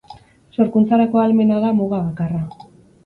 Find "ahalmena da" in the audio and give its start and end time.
1.23-1.73